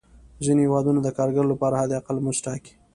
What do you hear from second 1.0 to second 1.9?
د کارګرو لپاره